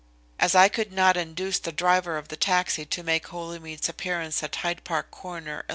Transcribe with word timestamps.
As 0.39 0.55
I 0.55 0.67
could 0.67 0.91
not 0.91 1.15
induce 1.15 1.59
the 1.59 1.71
driver 1.71 2.17
of 2.17 2.29
the 2.29 2.35
taxi 2.35 2.85
to 2.85 3.03
make 3.03 3.27
Holymead's 3.27 3.87
appearance 3.87 4.41
at 4.41 4.55
Hyde 4.55 4.83
Park 4.83 5.11
Corner 5.11 5.57
11. 5.69 5.69